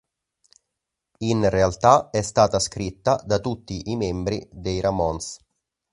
In 1.19 1.47
realtà 1.47 2.09
è 2.09 2.23
stata 2.23 2.57
scritta 2.57 3.21
da 3.23 3.37
tutti 3.37 3.91
i 3.91 3.95
membri 3.95 4.49
dei 4.51 4.79
Ramones. 4.79 5.37